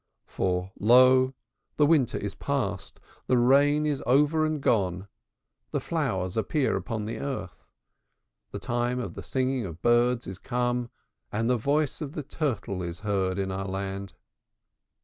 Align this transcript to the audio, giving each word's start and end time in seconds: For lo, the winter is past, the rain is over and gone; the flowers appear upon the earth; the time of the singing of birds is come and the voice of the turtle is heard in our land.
For 0.25 0.71
lo, 0.79 1.35
the 1.77 1.85
winter 1.85 2.17
is 2.17 2.33
past, 2.33 2.99
the 3.27 3.37
rain 3.37 3.85
is 3.85 4.01
over 4.07 4.45
and 4.47 4.59
gone; 4.59 5.07
the 5.69 5.79
flowers 5.79 6.35
appear 6.35 6.75
upon 6.75 7.05
the 7.05 7.19
earth; 7.19 7.63
the 8.49 8.57
time 8.57 8.97
of 8.97 9.13
the 9.13 9.21
singing 9.21 9.63
of 9.63 9.83
birds 9.83 10.25
is 10.25 10.39
come 10.39 10.89
and 11.31 11.47
the 11.47 11.55
voice 11.55 12.01
of 12.01 12.13
the 12.13 12.23
turtle 12.23 12.81
is 12.81 13.01
heard 13.01 13.37
in 13.37 13.51
our 13.51 13.67
land. 13.67 14.13